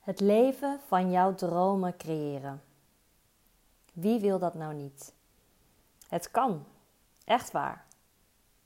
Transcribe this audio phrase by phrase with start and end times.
[0.00, 2.62] Het leven van jouw dromen creëren.
[3.92, 5.12] Wie wil dat nou niet?
[6.08, 6.64] Het kan.
[7.24, 7.86] Echt waar.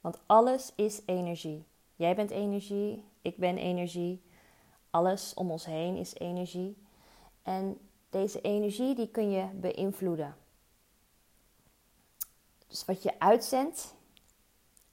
[0.01, 1.65] Want alles is energie.
[1.97, 4.23] Jij bent energie, ik ben energie.
[4.91, 6.77] Alles om ons heen is energie.
[7.43, 7.79] En
[8.11, 10.37] deze energie die kun je beïnvloeden.
[12.67, 13.95] Dus wat je uitzendt,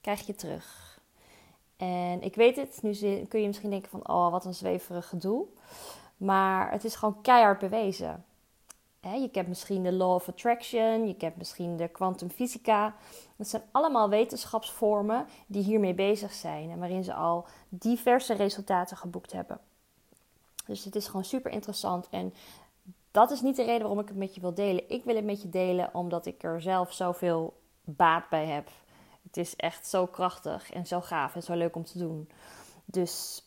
[0.00, 1.00] krijg je terug.
[1.76, 2.94] En ik weet het, nu
[3.26, 5.46] kun je misschien denken van, oh wat een zweverig gedoe.
[6.22, 8.24] Maar het is gewoon keihard bewezen.
[9.00, 12.94] je kent misschien de Law of Attraction, je kent misschien de kwantumfysica.
[13.36, 19.32] Dat zijn allemaal wetenschapsvormen die hiermee bezig zijn en waarin ze al diverse resultaten geboekt
[19.32, 19.60] hebben.
[20.66, 22.34] Dus het is gewoon super interessant en
[23.10, 24.90] dat is niet de reden waarom ik het met je wil delen.
[24.90, 28.68] Ik wil het met je delen omdat ik er zelf zoveel baat bij heb.
[29.22, 32.28] Het is echt zo krachtig en zo gaaf en zo leuk om te doen.
[32.84, 33.42] Dus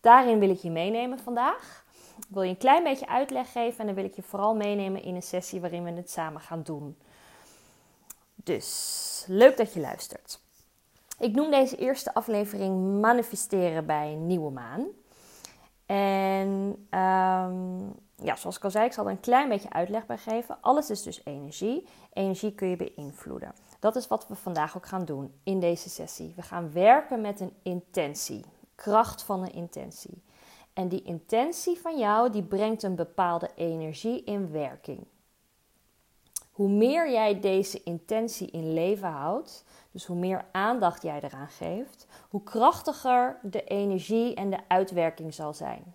[0.00, 1.86] daarin wil ik je meenemen vandaag.
[2.28, 5.02] Ik wil je een klein beetje uitleg geven en dan wil ik je vooral meenemen
[5.02, 6.96] in een sessie waarin we het samen gaan doen.
[8.34, 10.40] Dus leuk dat je luistert.
[11.18, 14.86] Ik noem deze eerste aflevering manifesteren bij nieuwe maan.
[15.86, 16.48] En
[16.90, 20.58] um, ja, zoals ik al zei, ik zal er een klein beetje uitleg bij geven.
[20.60, 21.86] Alles is dus energie.
[22.12, 23.54] Energie kun je beïnvloeden.
[23.78, 26.32] Dat is wat we vandaag ook gaan doen in deze sessie.
[26.36, 28.44] We gaan werken met een intentie.
[28.74, 30.22] Kracht van een intentie.
[30.78, 35.06] En die intentie van jou, die brengt een bepaalde energie in werking.
[36.52, 42.06] Hoe meer jij deze intentie in leven houdt, dus hoe meer aandacht jij eraan geeft,
[42.30, 45.94] hoe krachtiger de energie en de uitwerking zal zijn.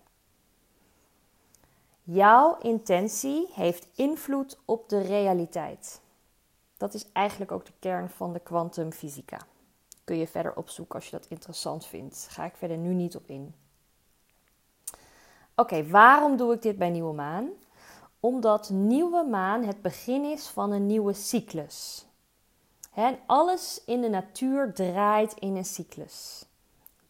[2.02, 6.00] Jouw intentie heeft invloed op de realiteit.
[6.76, 9.38] Dat is eigenlijk ook de kern van de kwantumfysica.
[10.04, 12.26] Kun je verder opzoeken als je dat interessant vindt.
[12.30, 13.54] Ga ik verder nu niet op in.
[15.56, 17.48] Oké, waarom doe ik dit bij nieuwe maan?
[18.20, 22.06] Omdat nieuwe maan het begin is van een nieuwe cyclus.
[23.26, 26.46] Alles in de natuur draait in een cyclus.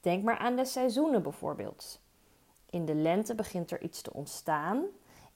[0.00, 2.00] Denk maar aan de seizoenen bijvoorbeeld.
[2.70, 4.84] In de lente begint er iets te ontstaan.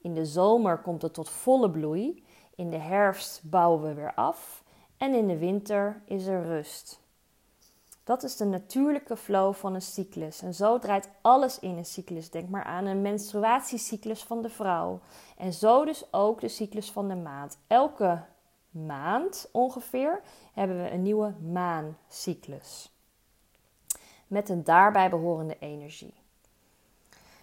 [0.01, 2.23] In de zomer komt het tot volle bloei.
[2.55, 4.63] In de herfst bouwen we weer af.
[4.97, 6.99] En in de winter is er rust.
[8.09, 10.41] Dat is de natuurlijke flow van een cyclus.
[10.41, 12.29] En zo draait alles in een cyclus.
[12.29, 14.99] Denk maar aan een menstruatiecyclus van de vrouw.
[15.37, 17.57] En zo dus ook de cyclus van de maand.
[17.67, 18.21] Elke
[18.69, 20.21] maand ongeveer
[20.53, 22.91] hebben we een nieuwe maancyclus.
[24.27, 26.13] Met een daarbij behorende energie.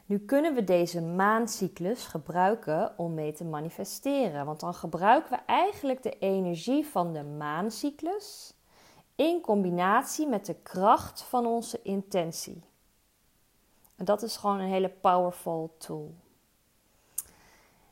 [0.07, 4.47] Nu kunnen we deze maancyclus gebruiken om mee te manifesteren.
[4.47, 8.56] Want dan gebruiken we eigenlijk de energie van de maancyclus
[9.17, 12.63] in combinatie met de kracht van onze intentie.
[13.97, 16.15] En dat is gewoon een hele powerful tool.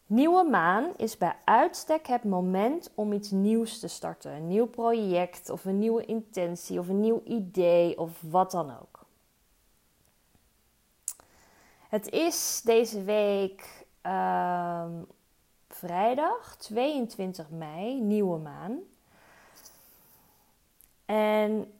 [0.06, 4.32] Nieuwe maan is bij uitstek het moment om iets nieuws te starten.
[4.32, 9.04] Een nieuw project of een nieuwe intentie of een nieuw idee of wat dan ook.
[11.88, 14.86] Het is deze week uh,
[15.68, 18.78] vrijdag 22 mei, nieuwe maan.
[21.04, 21.72] En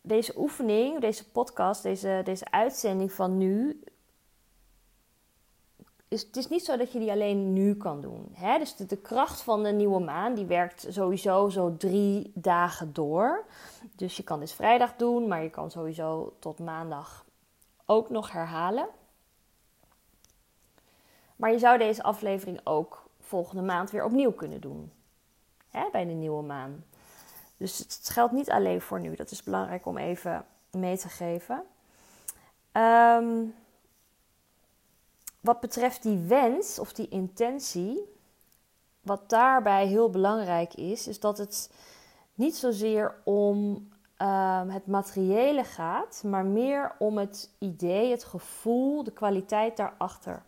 [0.00, 3.80] deze oefening, deze podcast, deze, deze uitzending van nu.
[6.08, 8.28] Is, het is niet zo dat je die alleen nu kan doen.
[8.32, 8.58] Hè?
[8.58, 13.44] Dus de, kracht van de nieuwe maan die werkt sowieso zo drie dagen door.
[13.96, 17.24] Dus je kan dus vrijdag doen, maar je kan sowieso tot maandag
[17.84, 18.88] ook nog herhalen.
[21.36, 24.92] Maar je zou deze aflevering ook volgende maand weer opnieuw kunnen doen.
[25.68, 26.84] Hè, bij de nieuwe maan.
[27.56, 29.14] Dus het geldt niet alleen voor nu.
[29.14, 31.62] Dat is belangrijk om even mee te geven.
[32.72, 33.44] Ehm,
[35.40, 38.14] wat betreft die wens of die intentie,
[39.00, 41.70] wat daarbij heel belangrijk is, is dat het
[42.34, 43.88] niet zozeer om
[44.22, 50.42] um, het materiële gaat, maar meer om het idee, het gevoel, de kwaliteit daarachter.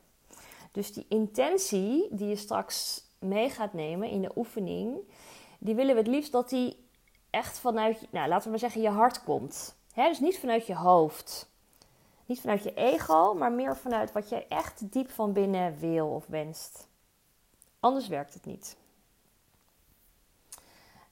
[0.72, 4.96] Dus die intentie die je straks mee gaat nemen in de oefening,
[5.58, 6.87] die willen we het liefst dat die
[7.30, 9.76] echt vanuit, nou, laten we maar zeggen, je hart komt.
[9.94, 11.50] dus niet vanuit je hoofd.
[12.26, 16.26] Niet vanuit je ego, maar meer vanuit wat jij echt diep van binnen wil of
[16.26, 16.88] wenst.
[17.80, 18.76] Anders werkt het niet.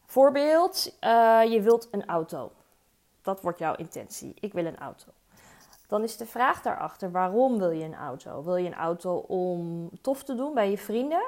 [0.04, 2.52] Voorbeeld, uh, je wilt een auto.
[3.22, 4.34] Dat wordt jouw intentie.
[4.40, 5.10] Ik wil een auto.
[5.86, 8.42] Dan is de vraag daarachter: waarom wil je een auto?
[8.44, 11.26] Wil je een auto om tof te doen bij je vrienden?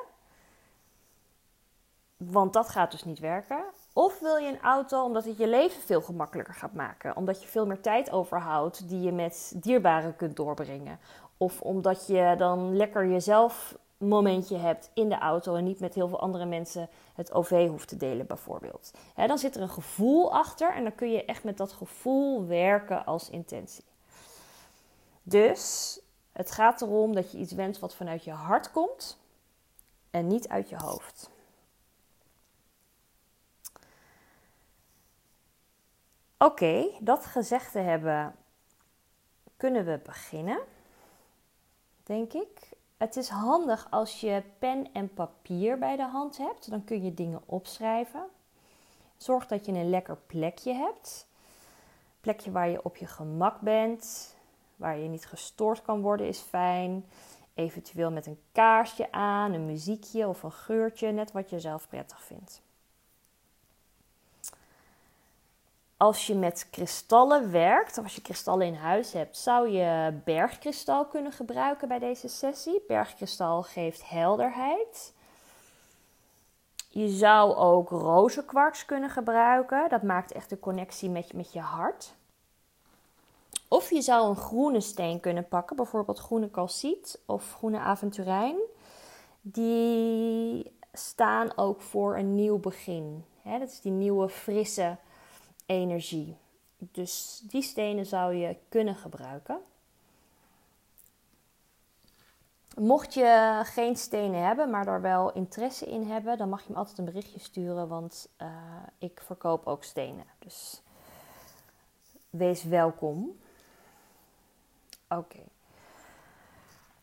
[2.16, 3.64] Want dat gaat dus niet werken.
[3.92, 7.16] Of wil je een auto omdat het je leven veel gemakkelijker gaat maken?
[7.16, 10.98] Omdat je veel meer tijd overhoudt die je met dierbaren kunt doorbrengen?
[11.36, 16.08] Of omdat je dan lekker jezelf momentje hebt in de auto en niet met heel
[16.08, 18.90] veel andere mensen het OV hoeft te delen, bijvoorbeeld.
[19.14, 23.06] dan zit er een gevoel achter en dan kun je echt met dat gevoel werken
[23.06, 23.84] als intentie.
[25.22, 26.00] Dus
[26.32, 29.18] het gaat erom dat je iets wenst wat vanuit je hart komt
[30.10, 31.30] en niet uit je hoofd.
[36.38, 38.34] Oké, dat gezegd te hebben,
[39.56, 40.60] kunnen we beginnen,
[42.02, 42.76] denk ik.
[42.96, 46.70] Het is handig als je pen en papier bij de hand hebt.
[46.70, 48.26] Dan kun je dingen opschrijven.
[49.16, 51.26] Zorg dat je een lekker plekje hebt.
[52.20, 54.34] Plekje waar je op je gemak bent,
[54.76, 57.04] waar je niet gestoord kan worden, is fijn.
[57.54, 62.22] Eventueel met een kaarsje aan, een muziekje of een geurtje, net wat je zelf prettig
[62.22, 62.62] vindt.
[65.98, 71.06] Als je met kristallen werkt, of als je kristallen in huis hebt, zou je bergkristal
[71.06, 72.82] kunnen gebruiken bij deze sessie.
[72.86, 75.14] Bergkristal geeft helderheid.
[76.88, 79.88] Je zou ook rozenkwarts kunnen gebruiken.
[79.88, 82.14] Dat maakt echt de connectie met, met je hart.
[83.68, 88.56] Of je zou een groene steen kunnen pakken, bijvoorbeeld groene calciet of groene aventurijn.
[89.40, 93.24] Die staan ook voor een nieuw begin.
[93.44, 94.96] dat is die nieuwe, frisse
[95.68, 96.36] energie.
[96.78, 99.60] Dus die stenen zou je kunnen gebruiken.
[102.76, 106.78] Mocht je geen stenen hebben, maar daar wel interesse in hebben, dan mag je me
[106.78, 108.48] altijd een berichtje sturen, want uh,
[108.98, 110.24] ik verkoop ook stenen.
[110.38, 110.82] Dus
[112.30, 113.38] wees welkom.
[115.08, 115.42] Oké.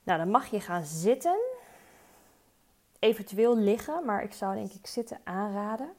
[0.03, 1.39] Nou, dan mag je gaan zitten.
[2.99, 5.95] Eventueel liggen, maar ik zou denk ik zitten aanraden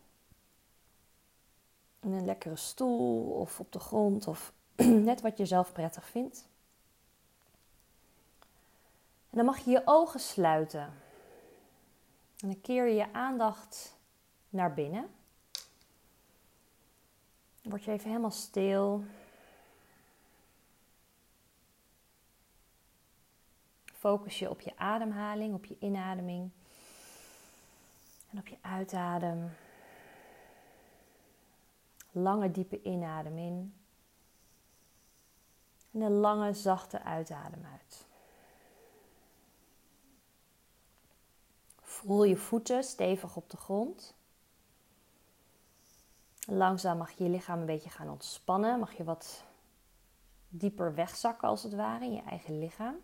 [2.07, 4.53] in een lekkere stoel of op de grond of
[5.11, 6.49] net wat je zelf prettig vindt.
[9.31, 10.81] En dan mag je je ogen sluiten.
[12.37, 13.97] En dan keer je je aandacht
[14.49, 15.09] naar binnen.
[17.63, 19.05] Dan word je even helemaal stil.
[23.85, 26.51] Focus je op je ademhaling, op je inademing
[28.31, 29.51] en op je uitadem.
[32.19, 33.75] Lange diepe inadem in.
[35.91, 38.07] En een lange zachte uitadem uit.
[41.81, 44.15] Voel je voeten stevig op de grond.
[46.47, 48.79] Langzaam mag je je lichaam een beetje gaan ontspannen.
[48.79, 49.45] Mag je wat
[50.49, 52.97] dieper wegzakken als het ware in je eigen lichaam.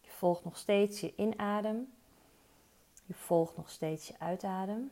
[0.00, 1.95] Je volgt nog steeds je inadem.
[3.06, 4.90] Je volgt nog steeds je uitadem.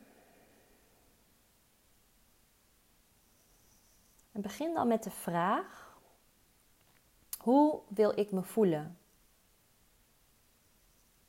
[4.31, 5.97] En begin dan met de vraag:
[7.37, 8.97] hoe wil ik me voelen?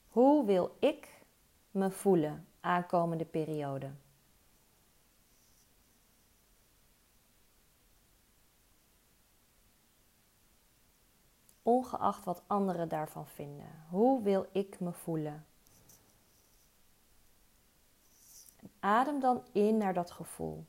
[0.08, 1.24] Hoe wil ik
[1.70, 3.94] me voelen aankomende periode?
[11.62, 13.84] Ongeacht wat anderen daarvan vinden.
[13.90, 15.46] Hoe wil ik me voelen?
[18.80, 20.64] Adem dan in naar dat gevoel.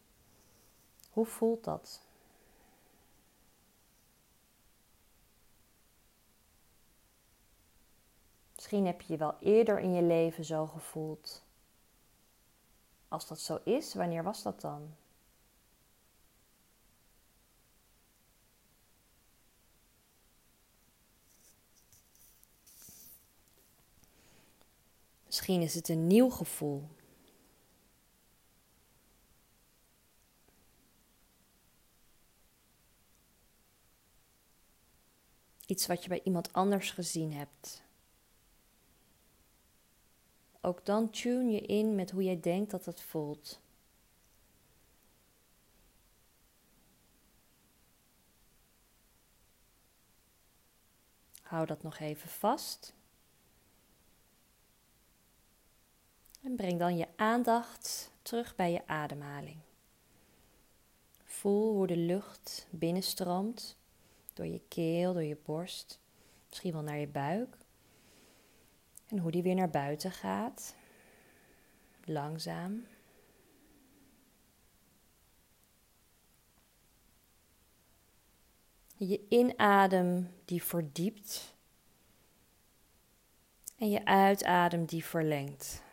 [1.11, 2.01] Hoe voelt dat?
[8.55, 11.43] Misschien heb je je wel eerder in je leven zo gevoeld.
[13.07, 14.95] Als dat zo is, wanneer was dat dan?
[25.25, 26.87] Misschien is het een nieuw gevoel.
[35.67, 37.83] Iets wat je bij iemand anders gezien hebt.
[40.61, 43.59] Ook dan tune je in met hoe jij denkt dat het voelt.
[51.41, 52.93] Hou dat nog even vast.
[56.41, 59.57] En breng dan je aandacht terug bij je ademhaling.
[61.23, 63.76] Voel hoe de lucht binnenstroomt
[64.37, 65.99] door je keel, door je borst,
[66.49, 67.57] misschien wel naar je buik.
[69.07, 70.75] En hoe die weer naar buiten gaat.
[72.05, 72.85] Langzaam.
[78.97, 81.55] Je inadem die verdiept.
[83.77, 85.85] En je uitadem die verlengt.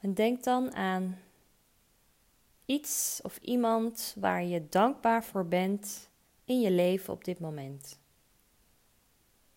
[0.00, 1.18] En denk dan aan
[2.64, 6.08] iets of iemand waar je dankbaar voor bent
[6.44, 7.88] in je leven op dit moment.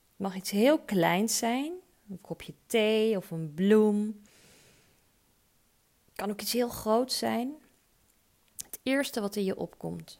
[0.10, 1.74] Het mag iets heel kleins zijn,
[2.10, 4.22] een kopje thee of een bloem.
[6.06, 7.54] Het kan ook iets heel groots zijn.
[8.58, 10.20] Het eerste wat in je opkomt.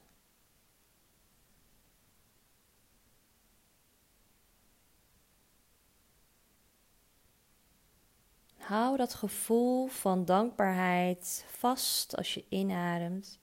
[8.64, 13.40] Hou dat gevoel van dankbaarheid vast als je inademt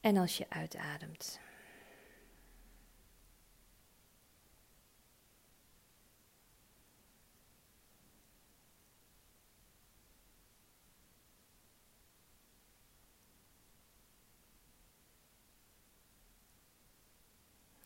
[0.00, 1.40] en als je uitademt.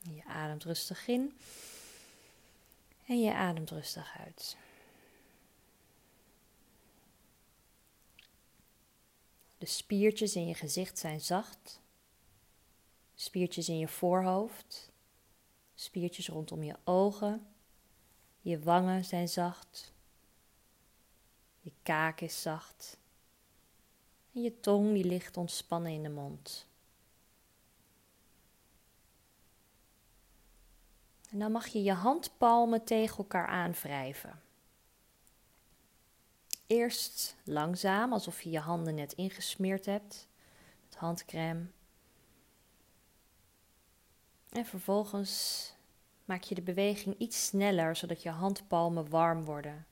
[0.02, 1.38] Je ademt rustig in
[3.06, 4.56] en je ademt rustig uit.
[9.66, 11.80] Spiertjes in je gezicht zijn zacht.
[13.14, 14.92] Spiertjes in je voorhoofd.
[15.74, 17.46] Spiertjes rondom je ogen.
[18.40, 19.92] Je wangen zijn zacht.
[21.60, 22.98] Je kaak is zacht.
[24.32, 26.66] En je tong die ligt ontspannen in de mond.
[31.30, 34.40] En dan mag je je handpalmen tegen elkaar aanwrijven.
[36.66, 40.28] Eerst langzaam, alsof je je handen net ingesmeerd hebt
[40.84, 41.66] met handcrème.
[44.48, 45.72] En vervolgens
[46.24, 49.86] maak je de beweging iets sneller, zodat je handpalmen warm worden.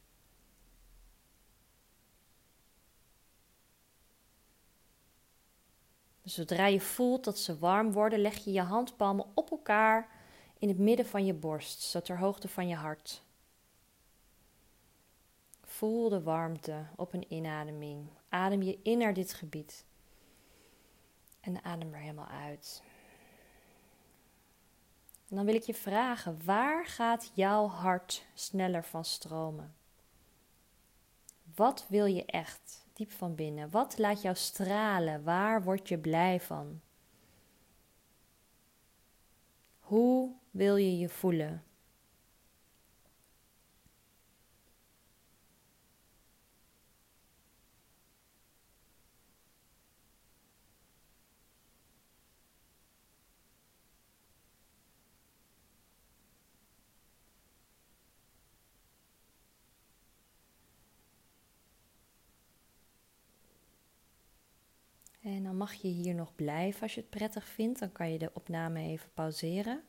[6.23, 10.09] Zodra je voelt dat ze warm worden, leg je je handpalmen op elkaar
[10.59, 13.24] in het midden van je borst, zo ter hoogte van je hart.
[15.75, 18.09] Voel de warmte op een inademing.
[18.29, 19.85] Adem je in naar dit gebied.
[21.41, 22.83] En adem er helemaal uit.
[25.29, 29.75] En dan wil ik je vragen: waar gaat jouw hart sneller van stromen?
[31.55, 33.71] Wat wil je echt diep van binnen?
[33.71, 35.25] Wat laat jou stralen?
[35.25, 36.81] Waar word je blij van?
[39.79, 41.65] Hoe wil je je voelen?
[65.25, 67.81] En dan mag je hier nog blijven als je het prettig vindt.
[67.81, 69.83] Dan kan je de opname even pauzeren.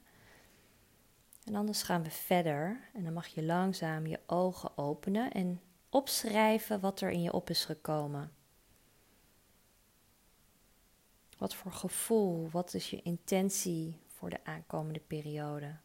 [1.43, 2.89] En anders gaan we verder.
[2.93, 7.49] En dan mag je langzaam je ogen openen en opschrijven wat er in je op
[7.49, 8.31] is gekomen.
[11.37, 15.75] Wat voor gevoel, wat is je intentie voor de aankomende periode?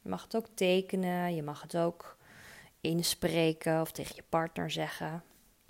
[0.00, 2.16] Je mag het ook tekenen, je mag het ook
[2.80, 5.22] inspreken of tegen je partner zeggen.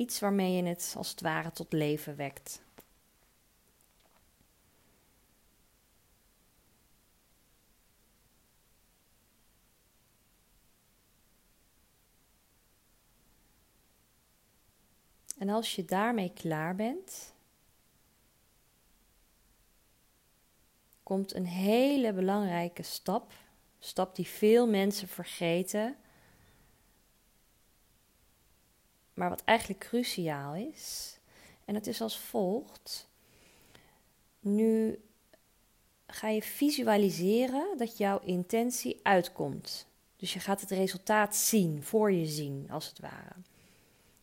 [0.02, 2.62] Iets waarmee je het als het ware tot leven wekt.
[15.38, 17.34] En als je daarmee klaar bent,
[21.02, 23.32] komt een hele belangrijke stap,
[23.78, 25.96] stap die veel mensen vergeten,
[29.14, 31.18] maar wat eigenlijk cruciaal is.
[31.64, 33.08] En het is als volgt.
[34.40, 35.00] Nu
[36.06, 39.86] ga je visualiseren dat jouw intentie uitkomt.
[40.16, 43.34] Dus je gaat het resultaat zien, voor je zien, als het ware.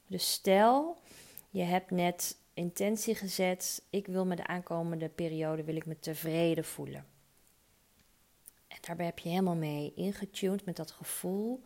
[0.08, 0.98] Dus stel,
[1.50, 3.81] je hebt net intentie gezet.
[3.89, 7.05] Ik wil me de aankomende periode wil ik me tevreden voelen.
[8.67, 11.63] En daarbij heb je helemaal mee ingetuned met dat gevoel.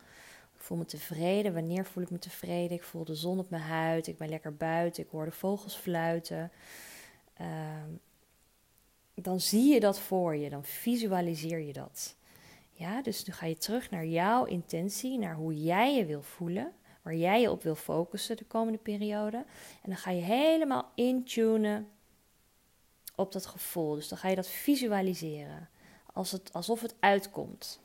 [0.64, 1.54] Voel me tevreden.
[1.54, 2.78] Wanneer voel ik me tevreden?
[2.78, 4.08] Ik voel de zon op mijn huid.
[4.08, 5.04] Ik ben lekker buiten.
[5.04, 6.52] Ik hoor de vogels fluiten.
[7.34, 7.90] Ehm,
[9.14, 10.50] dan zie je dat voor je.
[10.50, 12.16] Dan visualiseer je dat.
[12.72, 16.74] Ja, dus nu ga je terug naar jouw intentie, naar hoe jij je wil voelen
[17.02, 19.38] waar jij je op wil focussen de komende periode.
[19.82, 21.90] En dan ga je helemaal intunen
[23.16, 23.96] op dat gevoel.
[23.96, 25.70] Dus dan ga je dat visualiseren.
[26.14, 27.83] Als het, alsof het uitkomt.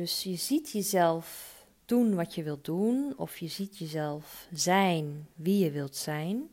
[0.00, 1.54] Dus je ziet jezelf
[1.84, 6.50] doen wat je wilt doen, of je ziet jezelf zijn wie je wilt zijn,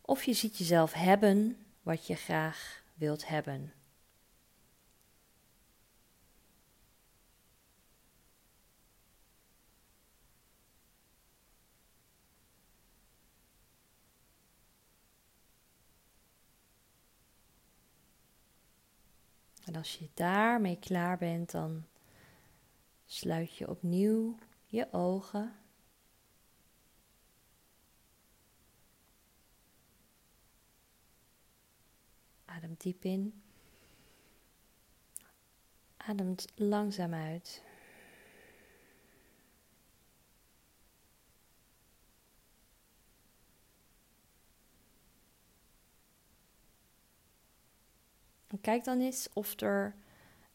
[0.00, 3.72] of je ziet jezelf hebben wat je graag wilt hebben.
[19.64, 21.84] En als je daarmee klaar bent, dan
[23.12, 25.56] sluit je opnieuw je ogen.
[32.44, 33.42] Adem diep in.
[35.96, 37.62] Ademt langzaam uit.
[48.60, 50.01] kijk dan eens of er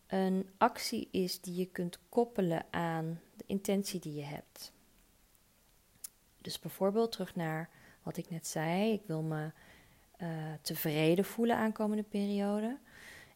[0.07, 4.71] een actie is die je kunt koppelen aan de intentie die je hebt.
[6.41, 7.69] Dus bijvoorbeeld terug naar
[8.03, 8.91] wat ik net zei.
[8.91, 9.51] Ik wil me
[10.21, 10.27] uh,
[10.61, 12.77] tevreden voelen aankomende periode.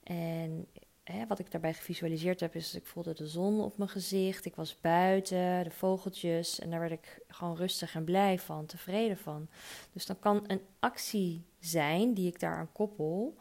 [0.03, 0.67] En
[1.03, 4.45] hè, wat ik daarbij gevisualiseerd heb, is dat ik voelde de zon op mijn gezicht.
[4.45, 6.59] Ik was buiten, de vogeltjes.
[6.59, 9.47] En daar werd ik gewoon rustig en blij van, tevreden van.
[9.93, 13.35] Dus dan kan een actie zijn die ik daaraan koppel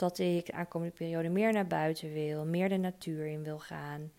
[0.00, 4.12] dat ik de aankomende periode meer naar buiten wil, meer de natuur in wil gaan,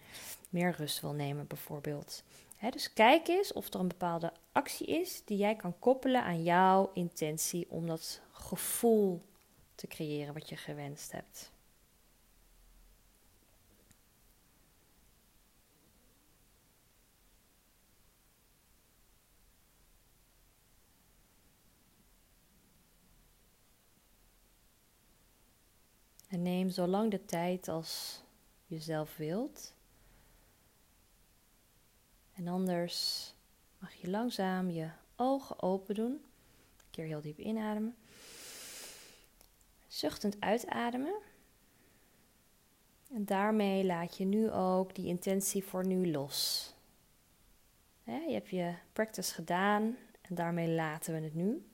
[0.50, 2.24] meer rust wil nemen bijvoorbeeld.
[2.70, 6.92] dus kijk eens of er een bepaalde actie is die jij kan koppelen aan jouw
[6.94, 9.22] intentie om dat gevoel
[9.76, 11.52] te creëren wat je gewenst hebt.
[26.32, 28.22] En neem de tijd als
[28.66, 29.74] je zelf wilt.
[32.34, 33.28] En anders
[33.78, 36.12] mag je langzaam je ogen open doen.
[36.12, 37.96] Een keer heel diep inademen.
[39.88, 41.22] Zuchtend uitademen.
[43.14, 46.74] En daarmee laat je nu ook die intentie voor nu los.
[48.04, 51.66] je hebt je practice gedaan en daarmee laten we het nu.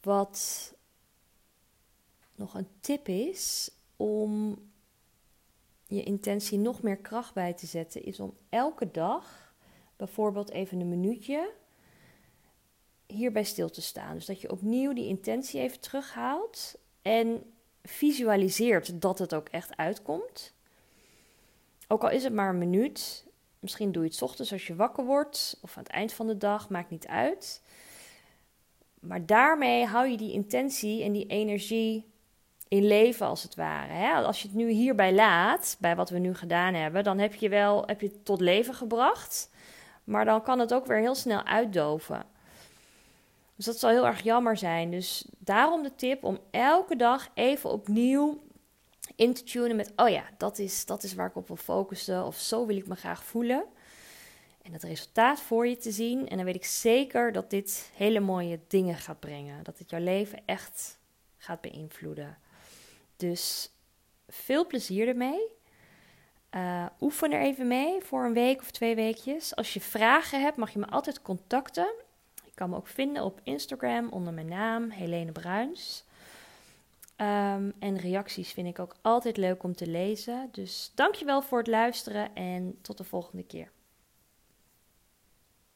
[0.00, 0.74] Wat
[2.34, 4.58] nog een tip is om
[5.86, 9.54] je intentie nog meer kracht bij te zetten, is om elke dag
[9.96, 11.52] bijvoorbeeld even een minuutje
[13.06, 14.14] hierbij stil te staan.
[14.14, 20.54] Dus dat je opnieuw die intentie even terughaalt en visualiseert dat het ook echt uitkomt.
[21.88, 23.26] Ook al is het maar een minuut,
[23.58, 26.36] misschien doe je het ochtends als je wakker wordt of aan het eind van de
[26.36, 27.62] dag, maakt niet uit.
[29.00, 32.11] Maar daarmee hou je die intentie en die energie
[32.72, 33.92] in leven als het ware.
[33.92, 34.12] Hè?
[34.12, 37.48] Als je het nu hierbij laat, bij wat we nu gedaan hebben, dan heb je
[37.48, 39.50] wel heb je het tot leven gebracht.
[40.04, 42.24] Maar dan kan het ook weer heel snel uitdoven.
[43.56, 44.90] Dus dat zal heel erg jammer zijn.
[44.90, 48.42] Dus daarom de tip om elke dag even opnieuw
[49.16, 52.26] in te tunen met: oh ja, dat is, dat is waar ik op wil focussen.
[52.26, 53.64] Of zo wil ik me graag voelen.
[54.62, 56.28] En het resultaat voor je te zien.
[56.28, 59.64] En dan weet ik zeker dat dit hele mooie dingen gaat brengen.
[59.64, 60.98] Dat het jouw leven echt
[61.36, 62.41] gaat beïnvloeden.
[63.22, 63.70] Dus
[64.28, 65.40] veel plezier ermee.
[66.54, 69.56] Uh, oefen er even mee voor een week of twee weekjes.
[69.56, 71.94] Als je vragen hebt, mag je me altijd contacten.
[72.44, 76.04] Je kan me ook vinden op Instagram onder mijn naam, Helene Bruins.
[77.16, 80.48] Ehm, en reacties vind ik ook altijd leuk om te lezen.
[80.52, 83.70] Dus dankjewel voor het luisteren en tot de volgende keer.